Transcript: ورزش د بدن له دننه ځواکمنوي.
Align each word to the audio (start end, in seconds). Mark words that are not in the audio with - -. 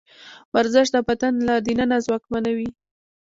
ورزش 0.53 0.87
د 0.91 0.97
بدن 1.07 1.33
له 1.47 1.55
دننه 1.65 1.97
ځواکمنوي. 2.05 2.69